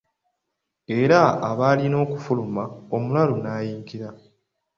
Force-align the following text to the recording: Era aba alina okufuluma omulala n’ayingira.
Era 1.01 1.19
aba 1.49 1.65
alina 1.73 1.97
okufuluma 2.05 2.63
omulala 2.95 3.35
n’ayingira. 3.43 4.09